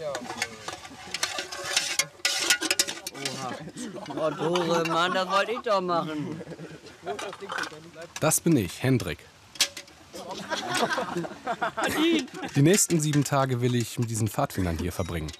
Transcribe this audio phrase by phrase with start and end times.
[0.00, 0.12] Ja.
[4.08, 6.40] Oh, Dore, Mann, das wollte ich doch machen.
[8.20, 9.18] Das bin ich, Hendrik.
[12.56, 15.30] Die nächsten sieben Tage will ich mit diesen Pfadfindern hier verbringen.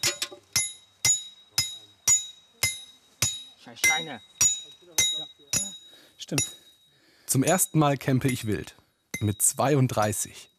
[3.65, 4.21] Scheiß Steine.
[6.19, 6.45] Stimmt.
[7.27, 8.75] Zum ersten Mal campe ich wild.
[9.21, 10.51] Mit 32.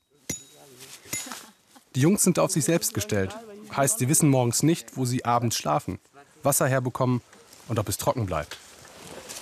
[1.95, 3.33] Die Jungs sind auf sich selbst gestellt.
[3.75, 5.99] Heißt, sie wissen morgens nicht, wo sie abends schlafen,
[6.43, 7.21] Wasser herbekommen
[7.69, 8.57] und ob es trocken bleibt.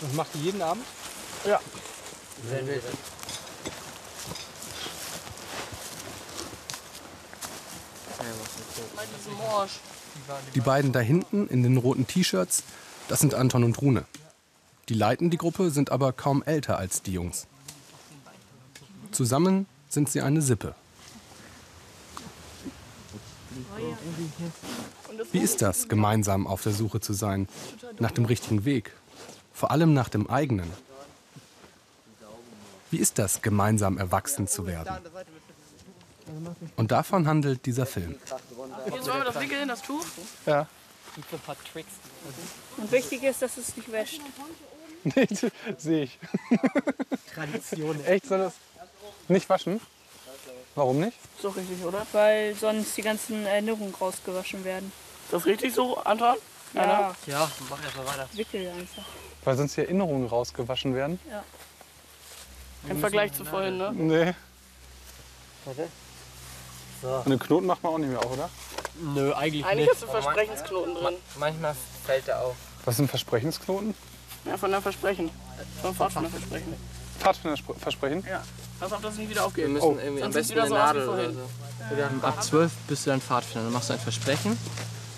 [0.02, 0.86] Das macht ihr jeden Abend?
[1.46, 1.60] Ja.
[10.54, 12.64] Die beiden da hinten in den roten T-Shirts,
[13.08, 14.06] das sind Anton und Rune.
[14.90, 17.48] Die leiten die Gruppe, sind aber kaum älter als die Jungs.
[19.12, 20.76] Zusammen sind sie eine Sippe.
[25.32, 27.48] Wie ist das, gemeinsam auf der Suche zu sein?
[28.00, 28.92] Nach dem richtigen Weg?
[29.54, 30.70] Vor allem nach dem eigenen?
[32.92, 34.96] Wie ist das, gemeinsam erwachsen zu werden?
[36.76, 38.16] Und davon handelt dieser Film.
[38.86, 40.06] Jetzt wollen wir das wickeln, das Tuch.
[40.46, 40.68] Ja.
[42.78, 44.22] Und wichtig ist, dass es nicht wäscht.
[45.06, 45.28] Nee,
[45.78, 46.18] sehe ich.
[47.34, 48.02] Tradition.
[48.06, 48.54] Echt, soll das
[49.28, 49.82] nicht waschen?
[50.76, 51.18] Warum nicht?
[51.36, 52.06] Ist doch richtig, oder?
[52.12, 54.92] Weil sonst die ganzen Erinnerungen rausgewaschen werden.
[55.26, 56.36] Ist das richtig so, Anton?
[56.74, 58.28] Ja, Ja, mach erst mal weiter.
[58.34, 59.04] wickel einfach.
[59.44, 61.20] Weil sonst die Erinnerungen rausgewaschen werden?
[62.90, 63.92] Im Vergleich zu vorhin, ne?
[63.94, 64.34] Nee.
[65.66, 65.88] Warte.
[67.26, 68.50] Und den Knoten macht man auch nicht mehr auf, oder?
[68.96, 69.96] Nö, eigentlich Eigentlich nicht.
[70.02, 71.16] ist ein Versprechensknoten drin.
[71.38, 71.76] Manchmal
[72.06, 72.56] fällt er auf.
[72.86, 73.94] Was sind Versprechensknoten?
[74.46, 75.30] Ja, von einem Versprechen.
[75.82, 76.74] Von einem Pfadfinderversprechen.
[77.20, 78.26] Pfadfinderversprechen?
[78.28, 78.44] Ja.
[78.80, 79.66] Pass auf, dass es nicht wieder aufgeht.
[79.66, 79.98] Wir müssen Oh.
[80.02, 82.26] irgendwie am Sonst besten wieder eine so Nadel oder so.
[82.28, 83.64] Ab 12 bist du dann Pfadfinder.
[83.66, 84.58] Dann machst du ein Versprechen.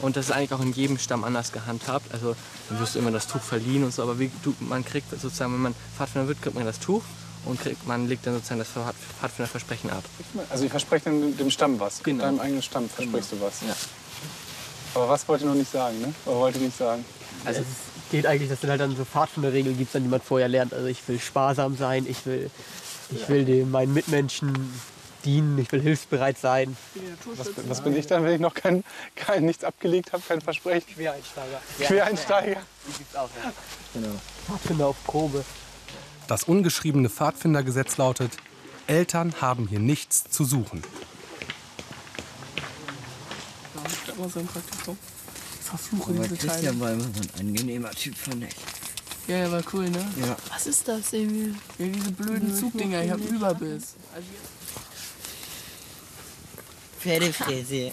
[0.02, 2.14] Und das ist eigentlich auch in jedem Stamm anders gehandhabt.
[2.14, 2.36] Also
[2.70, 4.04] dann wirst du immer das Tuch verliehen und so.
[4.04, 7.02] Aber wie, du, man kriegt sozusagen, wenn man Pfadfinder wird, kriegt man das Tuch
[7.46, 10.04] und kriegt, man legt dann sozusagen das Pfad- Pfadfinderversprechen ab.
[10.50, 12.04] Also ich verspreche dem, dem Stamm was.
[12.04, 12.24] Genau.
[12.26, 13.62] Deinem eigenen Stamm versprichst du was.
[13.62, 13.76] Ja.
[14.96, 16.14] Aber was wollt ihr noch nicht sagen, ne?
[16.26, 17.04] Oder wollt ihr nicht sagen?
[17.46, 17.68] Also es
[18.12, 20.74] geht eigentlich, dass es halt dann so Pfadfinderregeln gibt, die man vorher lernt.
[20.74, 22.50] Also ich will sparsam sein, ich will,
[23.12, 24.72] ich will dem, meinen Mitmenschen
[25.24, 26.78] dienen, ich will hilfsbereit sein.
[27.36, 28.84] Was, was bin ich dann, wenn ich noch kein,
[29.16, 30.94] kein nichts abgelegt habe, kein Versprechen?
[30.94, 31.62] Quereinsteiger.
[31.80, 32.62] Quereinsteiger.
[34.46, 35.44] Pfadfinder auf Probe.
[36.28, 38.32] Das ungeschriebene Pfadfindergesetz lautet,
[38.88, 40.84] Eltern haben hier nichts zu suchen.
[44.06, 44.98] Das war so ein Praktikum.
[45.62, 46.80] Verfluche diese Teile.
[46.80, 48.56] war immer so ein angenehmer Typ, fand ich.
[49.28, 50.06] Ja, ja, war cool, ne?
[50.22, 50.38] Ja.
[50.50, 51.56] Was ist das, Emil?
[51.80, 53.96] Ja, diese blöden Zugdinger, ich hab Überbiss.
[57.00, 57.92] Pferdefräse.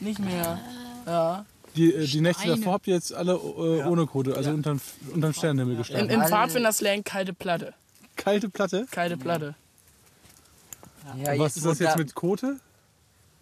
[0.00, 0.60] nicht mehr.
[1.06, 1.46] Ja.
[1.76, 4.80] Die, äh, die Nächte davor habt ihr jetzt alle äh, ohne Quote, also unterm,
[5.12, 6.10] unterm Sternenhimmel gestanden.
[6.10, 7.74] Im Pfadfinderslang kalte Platte.
[8.16, 8.86] Kalte Platte.
[8.90, 9.54] Kalte Platte.
[11.22, 12.58] Ja, Und was ist das jetzt mit Quote?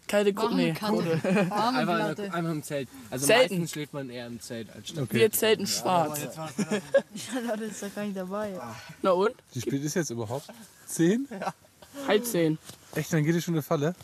[0.09, 1.21] Kalte Gru nee, Kohle.
[1.25, 2.89] Einfach, einfach im Zelt.
[3.11, 3.55] Also Zelten.
[3.55, 5.09] meistens schläft man eher im Zelt als statt.
[5.11, 6.21] Wir zelten schwarz.
[7.49, 8.61] Leute, ist doch gar nicht dabei.
[9.03, 9.34] Na und?
[9.53, 10.47] Wie spät ist jetzt überhaupt?
[10.87, 11.27] Zehn?
[12.06, 12.59] Halb zehn.
[12.94, 13.94] Echt, dann geht ihr schon in die Falle?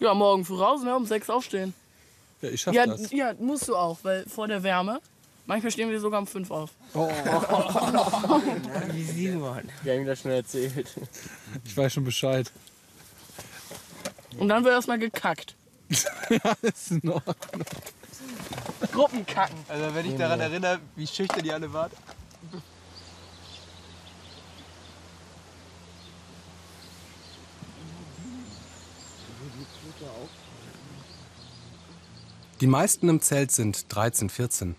[0.00, 0.96] Ja, morgen früh raus, ne?
[0.96, 1.72] Um sechs aufstehen.
[2.42, 3.12] Ja, ich schaff Ja, das.
[3.12, 5.00] ja, musst du auch, weil vor der Wärme.
[5.46, 6.70] Manchmal stehen wir sogar um fünf auf.
[8.92, 9.62] Wie Simon.
[9.82, 10.86] Wir haben ihm das schon erzählt.
[11.64, 12.50] Ich weiß schon Bescheid.
[14.38, 15.56] Und dann wird erstmal gekackt.
[16.62, 17.66] ist in Ordnung.
[18.92, 19.58] Gruppenkacken.
[19.68, 21.92] Also wenn ich daran erinnere, wie schüchtern ihr alle wart.
[32.60, 34.76] Die meisten im Zelt sind 13, 14.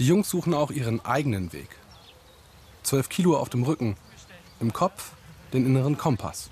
[0.00, 1.68] Die Jungs suchen auch ihren eigenen Weg.
[2.82, 3.96] Zwölf Kilo auf dem Rücken,
[4.58, 5.12] im Kopf
[5.52, 6.50] den inneren Kompass.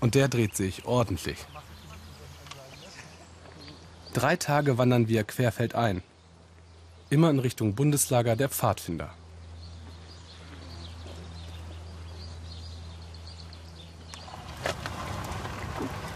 [0.00, 1.38] Und der dreht sich ordentlich.
[4.14, 6.02] Drei Tage wandern wir querfeldein.
[7.10, 9.10] Immer in Richtung Bundeslager der Pfadfinder.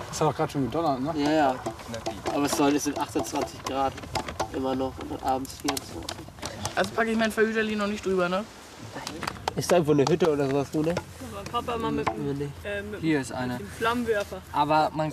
[0.08, 1.22] Das hat doch gerade schon gedonnert, ne?
[1.22, 1.54] Ja, ja.
[2.34, 3.92] Aber es soll, es sind 28 Grad
[4.52, 6.29] immer noch und abends 24.
[6.80, 8.42] Also packe ich mein Verhüterli noch nicht drüber, ne?
[9.54, 10.94] Ist da irgendwo eine Hütte oder sowas, Rune?
[11.52, 13.52] Papa mal mit, dem, äh, mit, Hier ist eine.
[13.52, 14.40] mit dem Flammenwerfer.
[14.50, 15.12] Aber man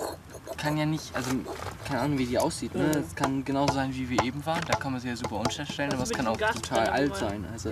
[0.56, 1.31] kann ja nicht, also
[1.86, 2.74] keine Ahnung, wie die aussieht.
[2.74, 2.92] Ne?
[2.92, 4.62] Es kann genauso sein, wie wir eben waren.
[4.66, 7.16] Da kann man sie ja super unscharf stellen, aber es kann auch total drin, alt
[7.18, 7.46] sein.
[7.52, 7.72] Also.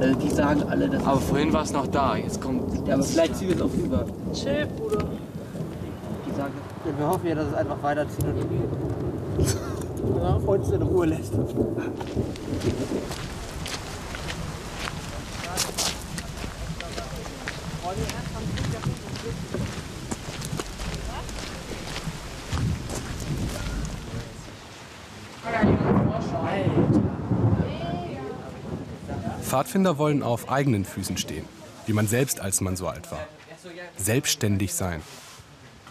[0.00, 1.04] Also die sagen alle, dass.
[1.04, 2.16] Aber vorhin war es noch da.
[2.16, 2.88] Jetzt kommt.
[2.88, 4.06] Ja, aber vielleicht ziehen wir es auch rüber.
[4.32, 5.04] Chill, Bruder.
[6.26, 6.54] Die sagen,
[6.96, 9.46] wir hoffen ja, dass es einfach weiterzieht und
[10.20, 11.32] ja, uns in Ruhe lässt.
[29.42, 31.44] Pfadfinder wollen auf eigenen Füßen stehen,
[31.86, 33.20] wie man selbst, als man so alt war.
[33.98, 35.02] Selbstständig sein.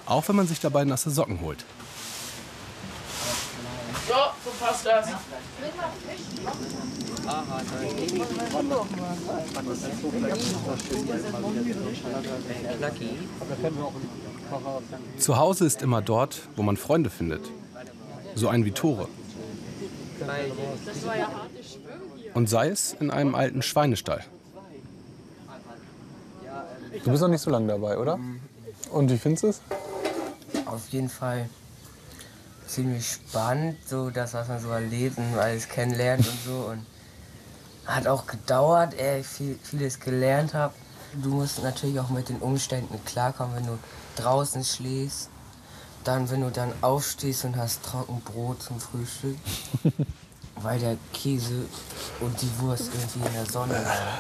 [0.08, 1.64] Auch wenn man sich dabei nasse Socken holt.
[4.62, 5.08] So, passt das.
[15.18, 17.42] Zu Hause ist immer dort, wo man Freunde findet.
[18.36, 19.08] So ein wie Tore.
[22.34, 24.24] Und sei es in einem alten Schweinestall.
[27.04, 28.20] Du bist noch nicht so lange dabei, oder?
[28.92, 29.62] Und wie findest du es?
[30.66, 31.50] Auf jeden Fall
[32.72, 36.70] ziemlich spannend, so das, was man so erlebt und alles kennenlernt und so.
[36.70, 36.86] Und
[37.86, 40.74] hat auch gedauert, ehe ich viel, vieles gelernt habe.
[41.22, 43.78] Du musst natürlich auch mit den Umständen klarkommen, wenn du
[44.16, 45.30] draußen schläfst.
[46.04, 49.38] Dann, wenn du dann aufstehst und hast Trockenbrot zum Frühstück,
[50.56, 51.66] weil der Käse
[52.22, 54.18] und die Wurst irgendwie in der Sonne waren.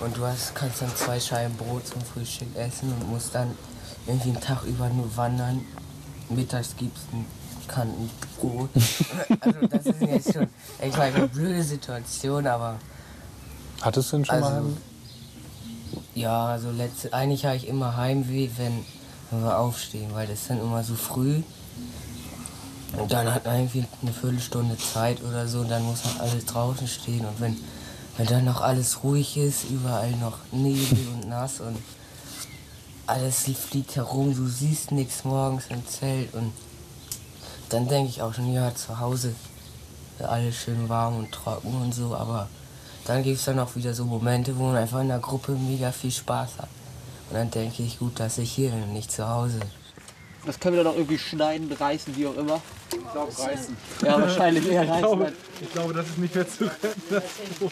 [0.00, 3.56] Und du hast, kannst dann zwei Scheiben Brot zum Frühstück essen und musst dann
[4.06, 5.64] irgendwie einen Tag über nur wandern.
[6.30, 6.74] Mittags
[7.70, 8.70] ein Kantenbrot.
[9.40, 10.48] also das ist jetzt schon,
[10.82, 12.78] ich meine, eine blöde Situation, aber
[13.80, 14.46] Hattest du denn schon mal?
[14.46, 14.76] also, Heim?
[16.14, 18.84] ja, also letzte, eigentlich habe ich immer Heimweh, wenn,
[19.30, 21.42] wenn wir aufstehen, weil das ist dann immer so früh.
[22.96, 26.88] Und dann hat man irgendwie eine Viertelstunde Zeit oder so, dann muss noch alles draußen
[26.88, 27.24] stehen.
[27.24, 27.56] Und wenn,
[28.16, 31.78] wenn dann noch alles ruhig ist, überall noch Nebel und nass und
[33.06, 36.52] alles fliegt herum, du siehst nichts morgens im Zelt und
[37.72, 39.34] dann denke ich auch schon, ja, zu Hause
[40.22, 42.48] alles schön warm und trocken und so, aber
[43.06, 45.92] dann gibt es dann auch wieder so Momente, wo man einfach in der Gruppe mega
[45.92, 46.68] viel Spaß hat.
[47.30, 49.60] Und dann denke ich, gut, dass ich hier bin und nicht zu Hause.
[50.44, 52.60] Das können wir dann auch irgendwie schneiden, reißen, wie auch immer.
[52.92, 53.76] Ich glaube, reißen.
[54.02, 55.32] Ja, wahrscheinlich eher reißen.
[55.60, 57.70] Ich glaube, das ist nicht mehr zu retten.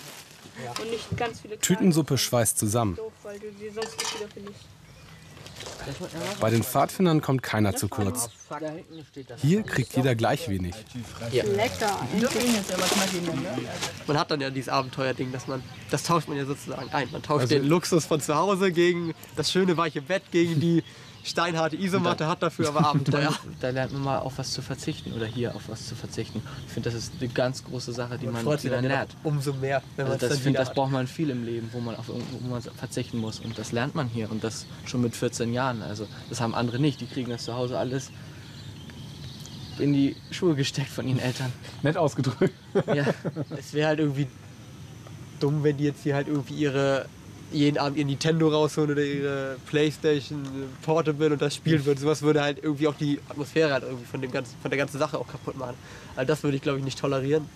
[0.80, 2.96] Und nicht ganz viele Tütensuppe schweißt zusammen.
[2.96, 4.60] Doof, weil du sonst nicht wieder findest.
[6.40, 8.28] Bei den Pfadfindern kommt keiner zu kurz.
[9.38, 10.74] Hier kriegt jeder gleich wenig.
[11.32, 11.98] Lecker.
[14.06, 17.08] Man hat dann ja dieses Abenteuerding, dass man, das tauscht man ja sozusagen ein.
[17.10, 20.82] Man tauscht den Luxus von zu Hause gegen das schöne weiche Bett, gegen die
[21.28, 23.32] steinharte Isomatte, hat dafür aber Abenteuer.
[23.60, 26.42] Da lernt man mal auf was zu verzichten oder hier auf was zu verzichten.
[26.66, 29.16] Ich finde, das ist eine ganz große Sache, die man freut sich wieder lernt.
[29.24, 31.44] umso mehr, wenn man Also es das, dann find, wieder das braucht man viel im
[31.44, 33.40] Leben, wo man auf irgendwo wo man verzichten muss.
[33.40, 34.30] Und das lernt man hier.
[34.30, 35.82] Und das schon mit 14 Jahren.
[35.82, 37.00] Also das haben andere nicht.
[37.00, 38.10] Die kriegen das zu Hause alles
[39.78, 41.52] in die Schuhe gesteckt von ihren Eltern.
[41.82, 42.54] Nett ausgedrückt.
[42.94, 43.04] Ja.
[43.56, 44.26] Es wäre halt irgendwie
[45.40, 47.06] dumm, wenn die jetzt hier halt irgendwie ihre
[47.50, 50.42] jeden Abend ihr Nintendo rausholen oder ihre Playstation
[50.82, 51.98] Portable und das spielen würden.
[51.98, 54.98] Sowas würde halt irgendwie auch die Atmosphäre halt irgendwie von, dem ganzen, von der ganzen
[54.98, 55.76] Sache auch kaputt machen.
[56.16, 57.48] Also das würde ich glaube ich nicht tolerieren.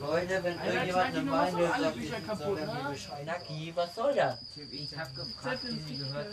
[0.00, 4.38] Leute, wenn irgendjemand eine Meinung sagt, Naki, was soll das?
[4.72, 6.28] Ich hab gefragt, wie sie gehört,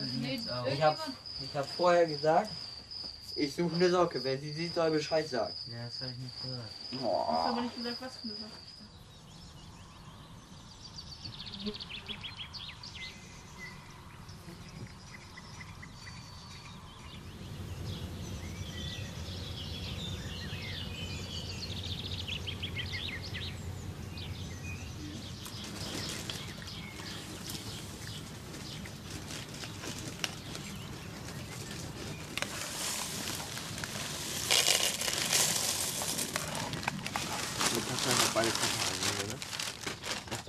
[0.51, 0.68] auch.
[0.68, 0.98] Ich hab,
[1.42, 2.50] ich hab vorher gesagt,
[3.36, 4.24] ich suche eine Socke.
[4.24, 5.54] Wer sie sieht, soll Bescheid sagen.
[5.68, 6.70] Ja, das hab ich nicht gehört.
[6.92, 8.51] Ich hab aber nicht gesagt, was für eine Sache.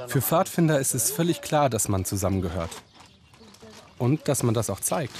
[0.08, 2.70] Für Pfadfinder ist es völlig klar, dass man zusammengehört.
[3.98, 5.14] Und dass man das auch zeigt.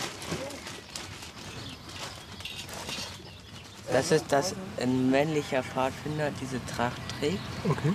[3.93, 7.93] Das ist, dass ein männlicher Pfadfinder diese Tracht trägt, Okay.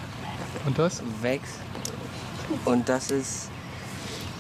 [0.66, 1.02] Und das?
[1.22, 1.56] wächst.
[2.66, 3.50] Und das ist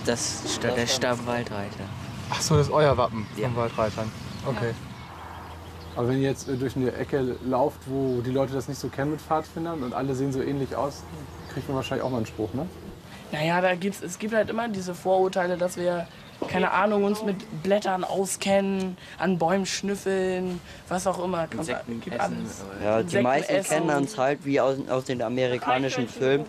[0.05, 1.85] das, der Stammwaldreiter.
[2.29, 3.47] Ach so, das ist euer Wappen Ja.
[3.47, 4.11] von Waldreitern.
[4.45, 4.73] Okay.
[5.95, 8.89] Aber wenn ihr jetzt äh, durch eine Ecke lauft, wo die Leute das nicht so
[8.89, 11.03] kennen mit Pfadfindern und alle sehen so ähnlich aus,
[11.53, 12.65] kriegt man wahrscheinlich auch mal einen Spruch, ne?
[13.31, 16.07] Naja, da gibt's, es gibt halt immer diese Vorurteile, dass wir,
[16.49, 21.47] keine Ahnung, uns mit Blättern auskennen, an Bäumen schnüffeln, was auch immer.
[21.47, 22.63] Kommt, Insekten gibt alles.
[22.83, 23.69] Ja, die Insekten meisten essen.
[23.87, 26.45] kennen uns halt wie aus, aus den amerikanischen Filmen.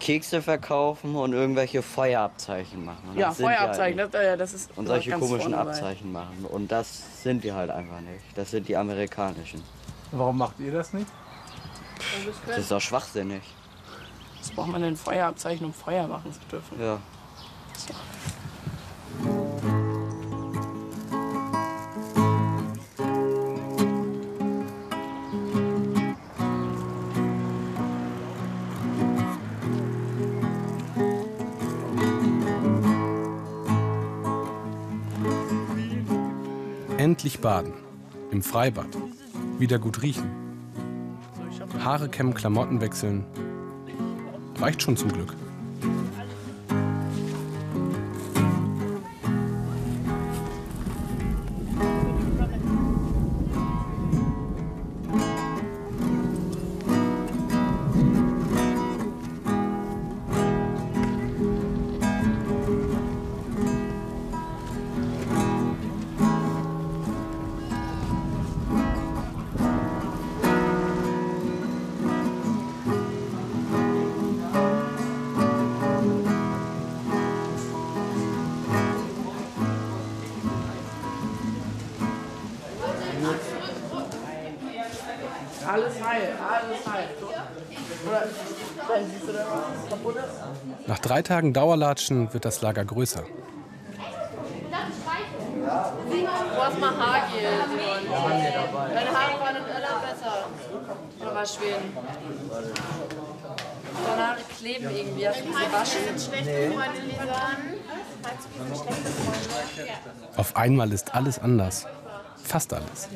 [0.00, 3.10] Kekse verkaufen und irgendwelche Feuerabzeichen machen.
[3.10, 5.70] Und Ja, wir Feuerabzeichen, Halt das, äh, das ist und solche ganz komischen vorne dabei.
[5.72, 6.46] Abzeichen machen.
[6.50, 8.24] Und das sind wir halt einfach nicht.
[8.34, 9.62] Das sind die amerikanischen.
[10.10, 11.06] Warum macht ihr das nicht?
[12.48, 13.42] Das ist doch schwachsinnig.
[14.40, 16.80] Was braucht man denn Feuerabzeichen, um Feuer machen zu dürfen?
[16.80, 16.98] Ja.
[36.96, 37.72] Endlich baden.
[38.30, 38.88] Im Freibad.
[39.58, 40.30] Wieder gut riechen.
[41.82, 43.24] Haare kämmen, Klamotten wechseln.
[44.60, 45.34] Reicht schon zum Glück.
[85.72, 87.08] Alles heil, alles heil.
[90.88, 93.22] Nach drei Tagen Dauerlatschen wird das Lager größer.
[93.22, 93.36] Du
[96.56, 98.02] hast mal Haargel, Simon.
[98.94, 100.34] Deine Haare waren in Irland besser.
[101.20, 101.96] Oder war Schweden?
[104.06, 105.28] Deine Haare kleben irgendwie.
[105.28, 106.00] Hast du sie gewaschen?
[110.36, 111.86] Auf einmal ist alles anders.
[112.42, 113.08] Fast alles.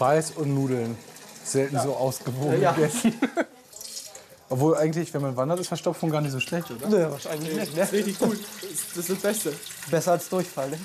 [0.00, 0.96] Reis und Nudeln.
[1.44, 3.14] Selten so ausgewogen gegessen.
[4.52, 6.88] Obwohl eigentlich, wenn man wandert, ist Verstopfung gar nicht so schlecht, oder?
[6.88, 7.76] Ne, wahrscheinlich nicht.
[7.76, 7.92] Ne?
[7.92, 8.36] Richtig gut.
[8.60, 9.52] Das ist das Beste.
[9.88, 10.70] Besser als Durchfall.
[10.70, 10.78] Ne?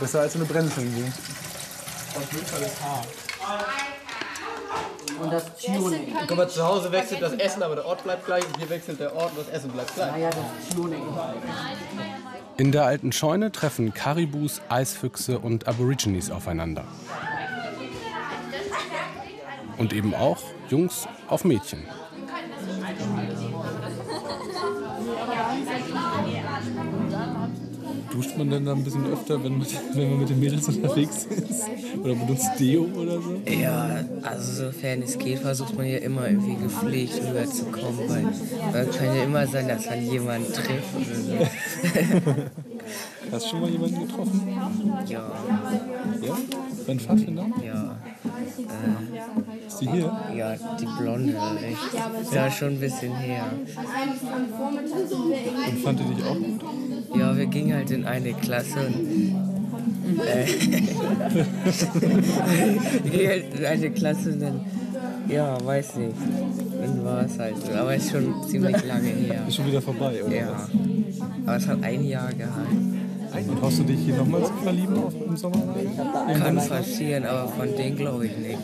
[0.00, 1.12] Besser als eine Brennnesseln.
[5.20, 6.16] Und das Tuning.
[6.26, 8.44] Guck mal, zu Hause wechselt das Essen, aber der Ort bleibt gleich.
[8.44, 10.20] Und hier wechselt der Ort und das Essen bleibt gleich.
[10.20, 11.02] Ja, das Tuning.
[12.56, 16.84] In der alten Scheune treffen Karibus, Eisfüchse und Aborigines aufeinander.
[19.78, 21.80] Und eben auch Jungs auf Mädchen.
[28.10, 31.26] Duscht man denn da ein bisschen öfter, wenn man, wenn man mit den Mädels unterwegs
[31.26, 31.64] ist?
[32.02, 33.40] Oder benutzt Deo oder so?
[33.46, 39.16] Ja, also sofern es geht, versucht man ja immer irgendwie gepflegt rüberzukommen, weil man kann
[39.16, 42.34] ja immer sein, dass man jemanden trifft oder so.
[43.30, 44.40] Hast du schon mal jemanden getroffen?
[45.06, 45.30] Ja,
[46.22, 46.36] Ja?
[46.86, 47.46] Dein Pfadfinder?
[47.64, 47.96] ja,
[49.66, 50.12] Ist die hier?
[50.34, 52.22] ja, die Blonde, echt.
[52.22, 53.44] Ist ja schon ein bisschen her.
[55.68, 56.60] Und fand die dich auch gut?
[57.18, 58.94] Ja, wir gingen halt in eine Klasse und.
[60.20, 60.46] Äh,
[63.04, 64.60] wir gingen halt in eine Klasse und dann.
[65.28, 66.14] Ja, weiß nicht.
[66.80, 67.72] Dann war es halt so.
[67.72, 69.42] Aber ist schon ziemlich lange her.
[69.46, 70.34] Ist schon wieder vorbei, oder?
[70.34, 70.66] Ja.
[71.44, 72.87] Aber es hat ein Jahr gehalten.
[73.46, 75.62] Und hoffst du dich hier nochmal zu verlieben auf, im Sommer?
[76.38, 78.58] Kann passieren, aber von denen glaube ich nicht.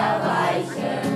[0.00, 1.09] Reiß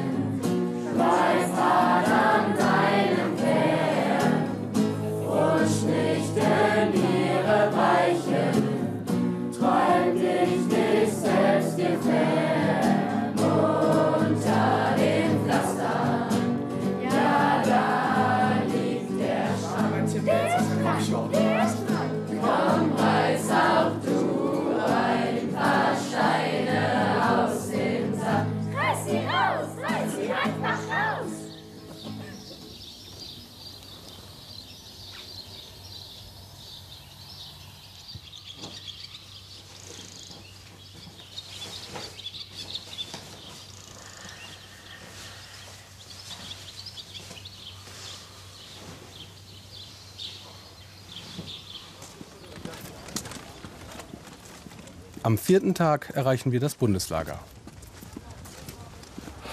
[55.25, 57.38] Am vierten Tag erreichen wir das Bundeslager.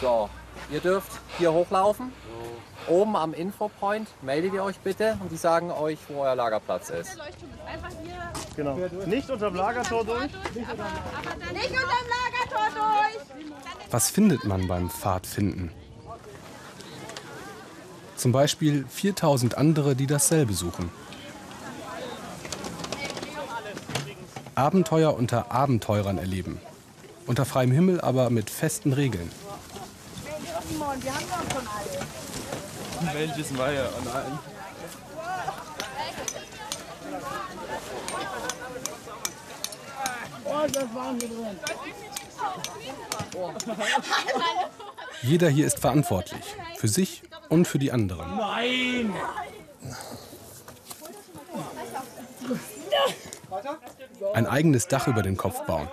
[0.02, 0.30] So,
[0.70, 2.12] ihr dürft hier hochlaufen.
[2.90, 7.18] Oben am Infopoint meldet ihr euch bitte und die sagen euch, wo euer Lagerplatz ist.
[8.58, 8.78] Genau.
[9.06, 10.24] Nicht unterm Lagertor durch.
[10.24, 10.88] Nicht unterm
[12.10, 13.46] Lagertor durch!
[13.92, 15.72] Was findet man beim Pfadfinden?
[18.18, 20.92] Zum Beispiel 4000 andere, die dasselbe suchen.
[24.62, 26.62] Abenteuer unter Abenteurern erleben.
[27.26, 29.32] Unter freiem Himmel, aber mit festen Regeln.
[33.12, 34.40] Welches war ja an allen?
[40.46, 40.68] Oh,
[41.18, 41.58] drin.
[45.24, 46.44] Jeder hier ist verantwortlich.
[46.78, 48.38] Für sich und für die anderen.
[48.38, 49.12] Nein!
[54.34, 55.88] Ein eigenes Dach über den Kopf bauen.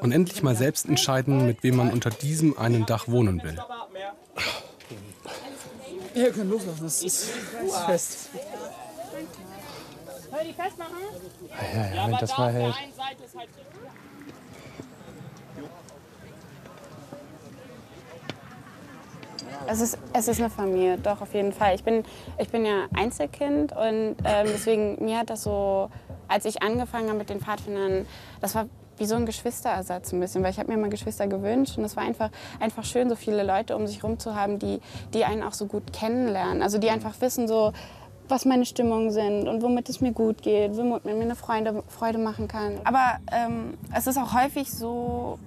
[0.00, 3.58] Und endlich mal selbst entscheiden, mit wem man unter diesem einen Dach wohnen will.
[6.14, 7.30] Ihr könnt loslassen, das ist
[7.86, 8.30] fest.
[10.30, 10.92] Soll die festmachen?
[11.74, 12.74] Ja, ja, wenn das mal hält.
[19.66, 21.74] Es ist, es ist eine Familie, doch, auf jeden Fall.
[21.74, 22.04] Ich bin,
[22.38, 25.90] ich bin ja Einzelkind und ähm, deswegen, mir hat das so,
[26.28, 28.06] als ich angefangen habe mit den Pfadfindern,
[28.40, 28.66] das war
[28.98, 31.96] wie so ein Geschwisterersatz ein bisschen, weil ich habe mir mal Geschwister gewünscht und es
[31.96, 32.30] war einfach,
[32.60, 34.80] einfach schön, so viele Leute um sich herum zu haben, die,
[35.14, 36.62] die einen auch so gut kennenlernen.
[36.62, 37.72] Also die einfach wissen so,
[38.28, 42.18] was meine Stimmungen sind und womit es mir gut geht, womit mir eine Freude, Freude
[42.18, 42.80] machen kann.
[42.84, 45.38] Aber ähm, es ist auch häufig so,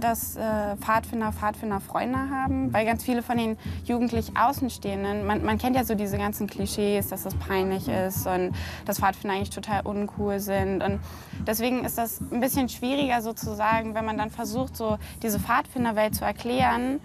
[0.00, 5.58] dass äh, Pfadfinder Pfadfinder Freunde haben, weil ganz viele von den jugendlich Außenstehenden, man, man
[5.58, 8.52] kennt ja so diese ganzen Klischees, dass das peinlich ist und
[8.86, 10.82] dass Pfadfinder eigentlich total uncool sind.
[10.82, 11.00] Und
[11.46, 16.24] deswegen ist das ein bisschen schwieriger sozusagen, wenn man dann versucht, so diese Pfadfinderwelt zu
[16.24, 17.00] erklären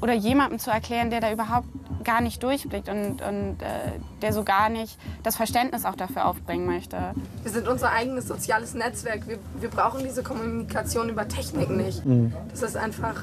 [0.00, 1.68] oder jemandem zu erklären, der da überhaupt
[2.10, 6.66] gar nicht durchblickt und, und äh, der so gar nicht das Verständnis auch dafür aufbringen
[6.66, 6.96] möchte.
[7.44, 9.28] Wir sind unser eigenes soziales Netzwerk.
[9.28, 12.04] Wir, wir brauchen diese Kommunikation über Technik nicht.
[12.04, 12.32] Mhm.
[12.50, 13.22] Das ist einfach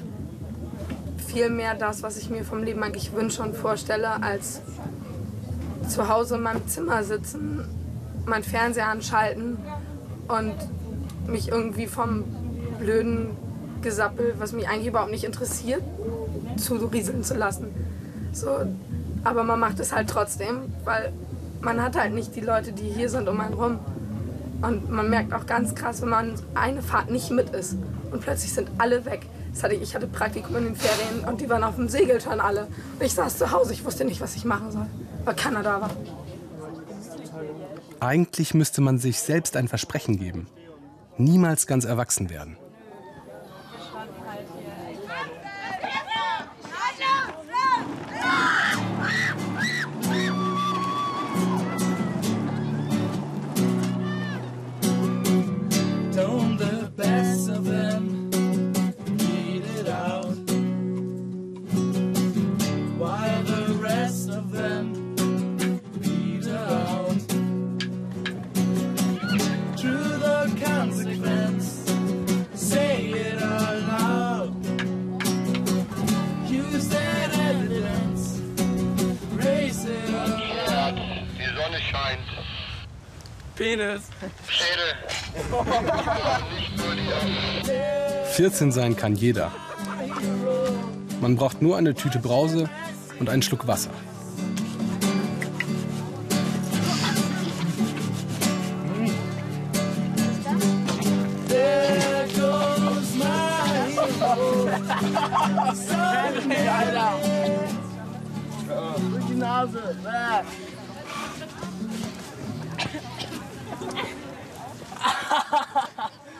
[1.27, 4.61] viel mehr das, was ich mir vom Leben eigentlich wünsche und vorstelle, als
[5.89, 7.65] zu Hause in meinem Zimmer sitzen,
[8.25, 9.57] meinen Fernseher anschalten
[10.29, 10.55] und
[11.27, 12.23] mich irgendwie vom
[12.79, 13.31] blöden
[13.81, 15.83] Gesappel, was mich eigentlich überhaupt nicht interessiert,
[16.55, 17.67] zu rieseln zu lassen.
[18.39, 18.49] So,
[19.23, 21.11] aber man macht es halt trotzdem, weil
[21.61, 23.79] man hat halt nicht die Leute, die hier sind um einen rum.
[24.61, 27.75] Und man merkt auch ganz krass, wenn man eine Fahrt nicht mit ist
[28.11, 29.25] und plötzlich sind alle weg.
[29.61, 32.67] Hatte ich, ich hatte Praktikum in den Ferien und die waren auf dem Segeltörn alle.
[32.99, 34.85] Und ich saß zu Hause, ich wusste nicht, was ich machen soll,
[35.25, 35.89] weil keiner da war.
[37.99, 40.47] Eigentlich müsste man sich selbst ein Versprechen geben.
[41.17, 42.57] Niemals ganz erwachsen werden.
[88.37, 89.51] 14 sein kann jeder.
[91.21, 92.69] Man braucht nur eine Tüte Brause
[93.19, 93.89] und einen Schluck Wasser.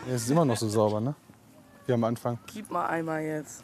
[0.08, 1.16] Er ist immer noch so sauber, ne?
[1.88, 2.38] Wie am Anfang.
[2.48, 3.64] Gib mal einmal jetzt.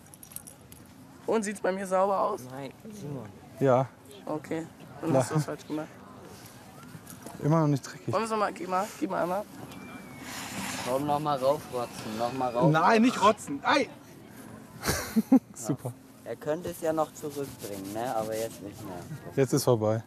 [1.26, 2.42] Und sieht's bei mir sauber aus?
[2.52, 3.30] Nein, Simon.
[3.60, 3.88] Ja,
[4.26, 4.66] Okay,
[5.02, 5.88] dann hast du was falsch gemacht.
[7.44, 8.08] immer noch nicht dreckig.
[8.08, 8.54] Wollen wir es nochmal?
[8.54, 9.44] Gib mal, gib mal einmal.
[10.88, 12.72] Komm, noch mal raufrotzen, noch mal raufrotzen.
[12.72, 13.60] Nein, nicht rotzen.
[13.64, 13.90] Ei!
[15.54, 15.92] Super.
[16.24, 18.16] Er könnte es ja noch zurückbringen, ne?
[18.16, 18.96] aber jetzt nicht mehr.
[19.36, 20.02] Jetzt ist vorbei.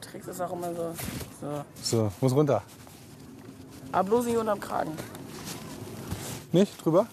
[0.00, 0.94] Du trägst es auch immer so.
[1.40, 1.64] so.
[1.82, 2.62] So, muss runter.
[3.92, 4.92] Aber bloß nicht unterm Kragen.
[6.52, 6.84] Nicht?
[6.84, 7.06] Drüber?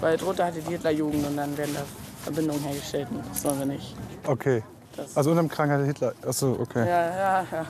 [0.00, 1.82] Weil drunter hatte die Hitlerjugend und dann werden da
[2.22, 3.08] Verbindungen hergestellt.
[3.10, 3.94] Und das wollen wir nicht.
[4.26, 4.62] Okay.
[4.96, 6.14] Das- Also unterm Kragen hatte Hitler.
[6.26, 6.86] Achso, okay.
[6.88, 7.66] Ja, ja, ja.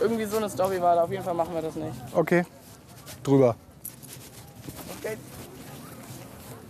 [0.00, 1.04] Irgendwie so eine Story war da.
[1.04, 1.94] Auf jeden Fall machen wir das nicht.
[2.14, 2.44] Okay.
[3.22, 3.56] Drüber.
[4.98, 5.16] Okay.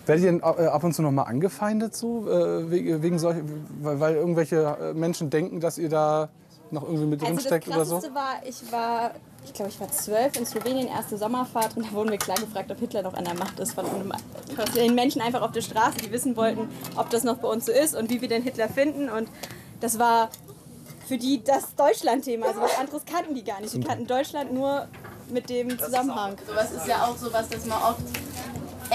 [0.06, 3.38] Werdet ihr äh, ab und zu noch mal angefeindet so äh, wegen, solch,
[3.80, 6.28] weil, weil irgendwelche äh, Menschen denken, dass ihr da
[6.70, 7.94] noch irgendwie mit drin Also das steckt oder so?
[7.96, 9.10] Krasseste war, ich war,
[9.44, 12.70] ich glaube, ich war zwölf in Slowenien, erste Sommerfahrt und da wurden wir klar gefragt,
[12.70, 13.84] ob Hitler noch an der Macht ist von
[14.74, 17.72] den Menschen einfach auf der Straße, die wissen wollten, ob das noch bei uns so
[17.72, 19.28] ist und wie wir den Hitler finden und
[19.80, 20.30] das war
[21.06, 23.74] für die das Deutschland-Thema, also was anderes kannten die gar nicht.
[23.74, 24.88] Die kannten Deutschland nur
[25.30, 26.36] mit dem Zusammenhang.
[26.46, 28.00] Sowas ist ja auch sowas, dass man oft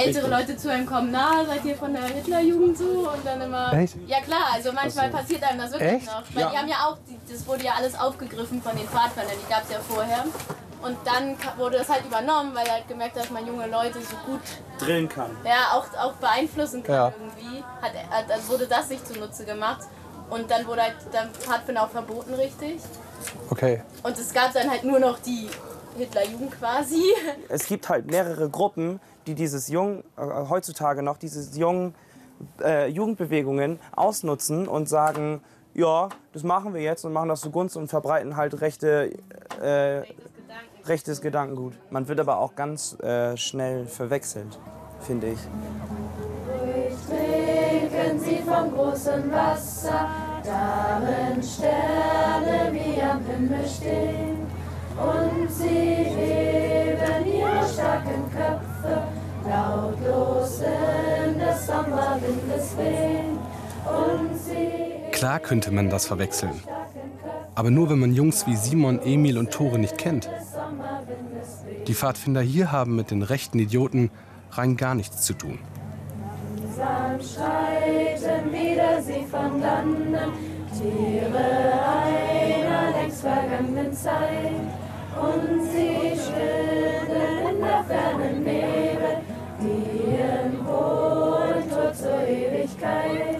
[0.05, 3.09] ältere Leute zu einem kommen, na, seid ihr von der Hitlerjugend so?
[3.13, 3.73] Und dann immer.
[3.73, 3.95] Echt?
[4.07, 6.05] Ja klar, also manchmal passiert einem das wirklich Echt?
[6.07, 6.23] noch.
[6.33, 6.49] Weil Ja.
[6.51, 9.63] die haben ja auch, die, das wurde ja alles aufgegriffen von den Pfadfindern, die gab
[9.63, 10.25] es ja vorher.
[10.81, 13.99] Und dann wurde das halt übernommen, weil er halt gemerkt hat, dass man junge Leute
[13.99, 14.39] so gut
[14.79, 15.29] Drillen kann.
[15.43, 17.13] ja, auch, auch beeinflussen kann Ja.
[17.19, 17.63] irgendwie.
[17.81, 19.81] Hat, hat, also wurde das sich zunutze gemacht.
[20.29, 22.79] Und dann wurde halt der Pfadfinder auch verboten, richtig.
[23.49, 23.81] Okay.
[24.03, 25.49] Und es gab dann halt nur noch die
[25.97, 27.03] Hitlerjugend quasi.
[27.49, 31.93] Es gibt halt mehrere Gruppen, die dieses jung, äh, heutzutage noch, diese jungen
[32.61, 35.41] äh, Jugendbewegungen ausnutzen und sagen,
[35.73, 39.11] ja, das machen wir jetzt und machen das zugunsten und verbreiten halt rechte,
[39.61, 40.01] äh,
[40.85, 41.73] rechtes Gedankengut.
[41.91, 44.59] Man wird aber auch ganz äh, schnell verwechselt,
[44.99, 45.39] finde ich.
[47.07, 50.07] Trinken sie vom großen Wasser,
[50.43, 54.47] darin Sterne wie am Himmel stehen.
[54.99, 59.03] Und sie heben ihre starken Köpfe,
[59.47, 63.37] lautlos in des Sommerwindes wehen.
[65.11, 66.61] Klar könnte man das verwechseln.
[67.55, 70.29] Aber nur wenn man Jungs wie Simon, Emil und Tore nicht kennt.
[71.87, 74.11] Die Pfadfinder hier haben mit den rechten Idioten
[74.51, 75.59] rein gar nichts zu tun.
[76.79, 80.15] Langsam schreiten wieder sie von dannen,
[80.77, 81.37] Tiere
[82.05, 84.53] einer längst vergangenen Zeit.
[85.19, 89.17] Und sie schwimmen in der fernen Nebel,
[89.61, 93.39] die im hohen Tod zur Ewigkeit.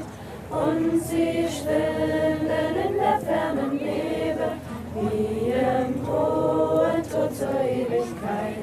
[0.49, 4.51] Und sie schwimmen in der fernen Nebel,
[4.95, 7.03] wie im hohen
[7.39, 8.55] zur Ewigkeit.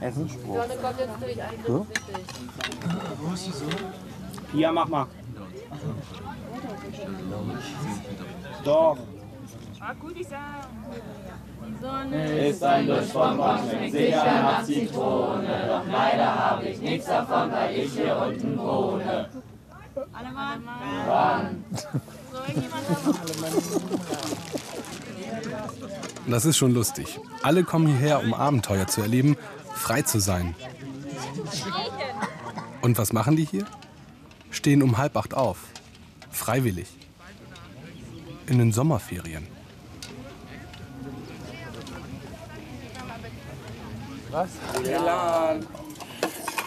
[0.00, 0.56] Essensspruch.
[0.56, 1.86] Sonne kommt jetzt durch, eigentlich So?
[1.90, 3.76] ist richtig.
[4.50, 5.06] Pia, mach mal.
[8.64, 8.96] Doch.
[12.38, 15.66] Ist ein Morgen, schmeckt sicher nach Zitrone.
[15.68, 19.28] Doch leider habe ich nichts davon, weil ich hier unten wohne.
[21.06, 21.64] Wann?
[26.26, 27.20] Das ist schon lustig.
[27.42, 29.36] Alle kommen hierher, um Abenteuer zu erleben,
[29.74, 30.54] frei zu sein.
[32.80, 33.66] Und was machen die hier?
[34.62, 35.58] Stehen um halb acht auf.
[36.30, 36.86] Freiwillig.
[38.46, 39.44] In den Sommerferien.
[44.30, 44.50] Was?
[44.84, 45.66] Elan.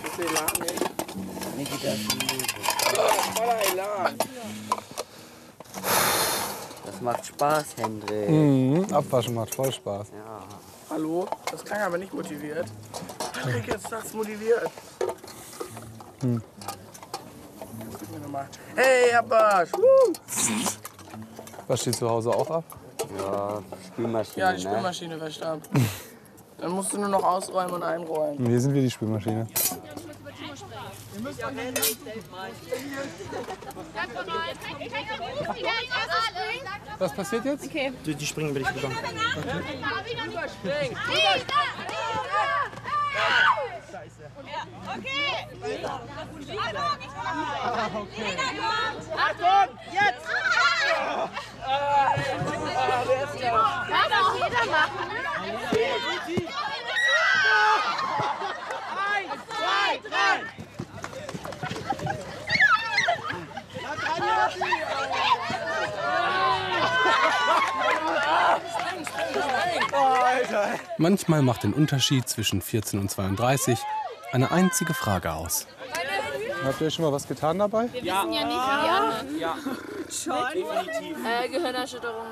[0.04, 0.46] Ist Elan
[1.56, 1.72] nicht?
[3.34, 4.16] Voller Elan.
[6.86, 8.30] Das macht Spaß, Hendrik.
[8.30, 10.08] Mhm, Abwaschen macht voll Spaß.
[10.90, 11.30] Hallo?
[11.50, 12.68] Das klang aber nicht motiviert.
[13.32, 14.70] Patrick, jetzt das motiviert.
[16.20, 16.42] Hm.
[18.36, 18.48] Mal.
[18.76, 19.71] Hey, Herr Barsch.
[19.71, 20.13] Woo!
[21.67, 22.65] Was steht zu Hause auch ab?
[23.17, 24.69] Ja, Spülmaschine, Ja, die ne?
[24.69, 25.62] Spülmaschine verstarb.
[26.58, 28.45] Dann musst du nur noch ausräumen und einräumen.
[28.45, 29.48] Hier sind wir die Spülmaschine.
[37.00, 37.65] Was passiert jetzt?
[37.65, 37.93] Okay.
[38.06, 38.98] Die, die springen bin ich gegangen.
[49.18, 50.28] Achtung, jetzt!
[53.90, 55.06] Kann auch jeder machen.
[59.16, 60.40] Eins, zwei, drei!
[70.98, 73.80] Manchmal macht den Unterschied zwischen 14 und 32
[74.32, 75.68] eine einzige Frage aus.
[76.64, 77.90] Habt ihr schon mal was getan dabei?
[77.92, 79.40] Wir wissen ja nicht, wie die anderen.
[79.40, 79.56] Ja.
[80.10, 80.36] Schon?
[80.54, 81.18] Definitiv.
[81.26, 82.26] Äh, Gehirnerschütterung.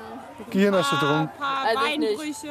[0.50, 1.28] Gehirnerschütterung.
[1.40, 2.44] Also ich nicht.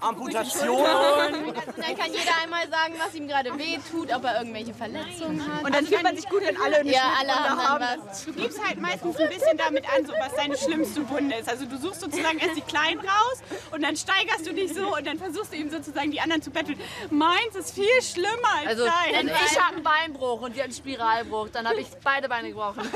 [0.00, 0.78] Amputation.
[0.78, 5.40] Und dann kann jeder einmal sagen, was ihm gerade weh tut, ob er irgendwelche Verletzungen
[5.46, 5.64] hat.
[5.64, 7.80] Und dann fühlt man sich gut, wenn alle eine Ja, alle haben haben.
[7.80, 8.24] dann was.
[8.24, 11.48] Du gibst halt meistens ein bisschen damit an, so was deine schlimmste Wunde ist.
[11.48, 15.06] Also du suchst sozusagen erst die kleinen raus und dann steigerst du dich so und
[15.06, 16.78] dann versuchst du eben sozusagen die anderen zu betteln.
[17.10, 19.26] Meins ist viel schlimmer als Also, dein.
[19.28, 21.48] ich habe einen Beinbruch und die hat einen Spiralbruch.
[21.52, 22.82] Dann habe ich beide Beine gebrochen.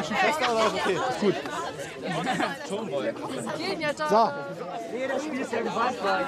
[0.00, 1.34] Okay, ist gut.
[4.08, 4.30] So.
[5.40, 6.24] Spiel ist ja gewaltfrei.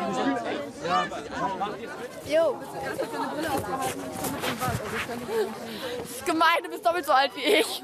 [2.27, 2.57] Jo.
[6.01, 7.83] Das ist gemein, du bist doppelt so alt wie ich.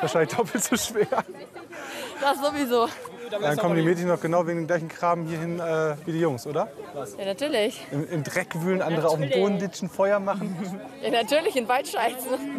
[0.00, 1.06] Wahrscheinlich doppelt so schwer.
[2.20, 2.88] Das sowieso.
[3.30, 6.46] Dann kommen die Mädchen noch genau wegen dem gleichen Kram hierhin äh, wie die Jungs,
[6.46, 6.68] oder?
[7.16, 7.80] Ja, natürlich.
[7.92, 10.56] Im, Im Dreck wühlen, andere auf dem Boden ditchen, Feuer machen.
[11.00, 12.56] Ja, natürlich, in Wald scheißen.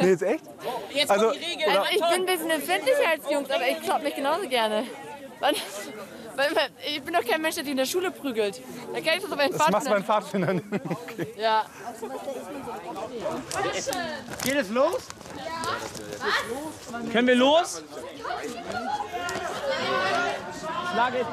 [0.00, 0.44] Nee, jetzt echt?
[0.90, 3.80] Jetzt Also, also, oder- also ich bin ein bisschen empfindlicher als die Jungs, aber ich
[3.80, 4.84] klopp mich genauso gerne.
[5.40, 5.54] Weil,
[6.36, 8.60] weil, weil, ich bin doch kein Mensch, der dich in der Schule prügelt.
[8.92, 10.60] Da kann ich das aber in Das machst du Pfadfindern.
[10.60, 10.80] Pfadfindern.
[11.08, 11.34] Okay.
[11.36, 11.64] Ja.
[14.44, 14.96] Geht es los?
[17.12, 17.82] Können wir los?
[20.92, 21.26] Schlage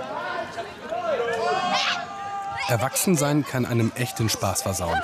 [2.67, 4.99] Erwachsensein kann einem echten Spaß versauen.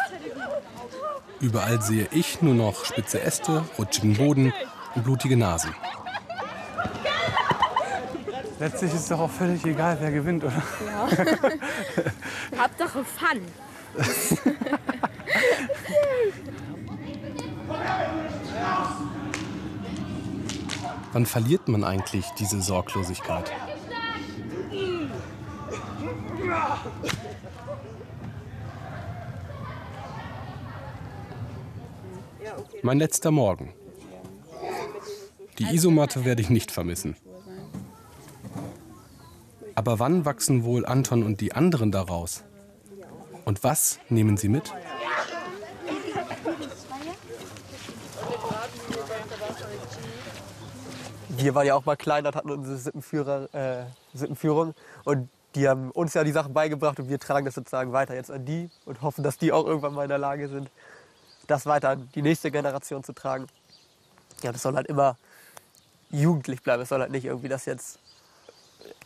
[1.39, 4.53] Überall sehe ich nur noch spitze Äste, rutschigen Boden
[4.95, 5.73] und blutige Nasen.
[8.59, 10.61] Letztlich ist doch auch völlig egal, wer gewinnt, oder?
[10.85, 11.07] Ja.
[12.61, 13.41] Hauptsache Fun.
[21.13, 23.51] Wann verliert man eigentlich diese Sorglosigkeit?
[32.83, 33.73] Mein letzter Morgen.
[35.59, 37.15] Die Isomatte werde ich nicht vermissen.
[39.75, 42.43] Aber wann wachsen wohl Anton und die anderen daraus?
[43.45, 44.71] Und was nehmen sie mit?
[51.29, 54.75] Wir waren ja auch mal klein und hatten unsere Sippenführer, äh, Sippenführung.
[55.05, 58.31] Und die haben uns ja die Sachen beigebracht und wir tragen das sozusagen weiter jetzt
[58.31, 60.69] an die und hoffen, dass die auch irgendwann mal in der Lage sind,
[61.47, 63.47] das weiter an die nächste Generation zu tragen.
[64.43, 65.17] Ja, das soll halt immer
[66.11, 66.83] jugendlich bleiben.
[66.83, 67.99] Es soll halt nicht irgendwie, dass jetzt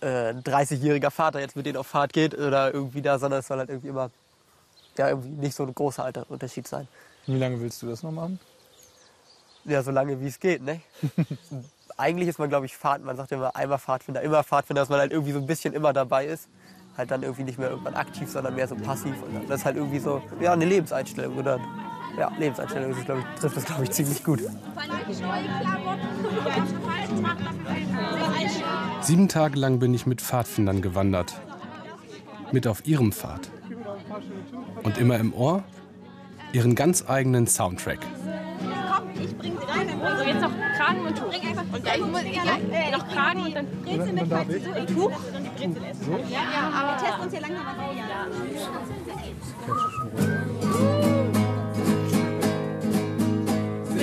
[0.02, 3.48] äh, ein 30-jähriger Vater jetzt mit denen auf Fahrt geht oder irgendwie da, sondern es
[3.48, 4.10] soll halt irgendwie immer
[4.98, 6.88] ja, irgendwie nicht so ein großer Alterunterschied sein.
[7.26, 8.40] Wie lange willst du das noch machen?
[9.66, 10.82] Ja, so lange wie es geht, ne?
[11.98, 15.00] Eigentlich ist man, glaube ich, Fahrt, man sagt immer einmal Pfadfinder, immer Pfadfinder, dass man
[15.00, 16.50] halt irgendwie so ein bisschen immer dabei ist.
[16.98, 19.16] Halt dann irgendwie nicht mehr irgendwann aktiv, sondern mehr so passiv.
[19.22, 21.38] Und das ist halt irgendwie so, ja, eine Lebenseinstellung.
[21.38, 21.60] Oder,
[22.18, 24.42] ja, Lebenseinstellung ist, glaub ich, trifft das, glaube ich, ziemlich gut.
[29.02, 31.34] Sieben Tage lang bin ich mit Pfadfindern gewandert.
[32.52, 33.50] Mit auf ihrem Pfad.
[34.84, 35.64] Und immer im Ohr
[36.54, 38.00] ihren ganz eigenen Soundtrack.
[38.00, 39.90] Komm, ich bring sie rein.
[40.18, 41.30] So, jetzt noch Kragen und Tuch.
[41.30, 45.34] Bring einfach und ja, muss ja, noch Kragen und dann Brezel mit ein Tuch und
[45.34, 46.14] dann die Brezel essen.
[46.30, 47.66] Ja, ja, aber wir testen uns hier langsam
[50.88, 51.25] was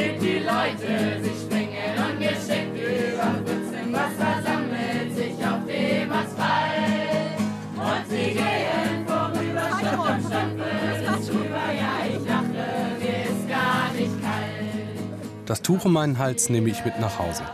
[0.03, 7.38] Seht die Leute, sie springen ungeschickt über Pfützen im Wasser, sammelt sich auf dem Asphalt.
[7.77, 15.47] Und sie gehen vorüber, stolpern, stolpern drüber, ja, ich lache, mir ist gar nicht kalt.
[15.47, 17.45] Das Tuch um meinen Hals nehme ich mit nach Hause.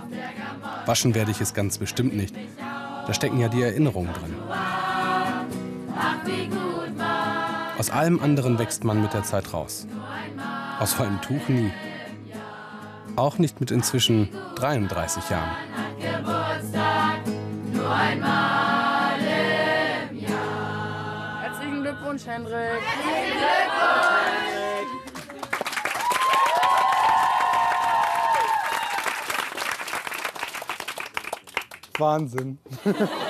[0.87, 2.35] Waschen werde ich es ganz bestimmt nicht.
[3.07, 4.35] Da stecken ja die Erinnerungen drin.
[7.77, 9.87] Aus allem anderen wächst man mit der Zeit raus.
[10.81, 11.71] Aus so einem Tuch nie.
[13.19, 15.51] Auch nicht mit inzwischen 33 Jahren.
[15.99, 17.19] Geburtstag,
[17.73, 21.43] nur einmal im Jahr.
[21.43, 22.55] Herzlichen Glückwunsch, Hendrik.
[22.55, 24.39] Herzlichen Glückwunsch!
[31.99, 32.59] Wahnsinn.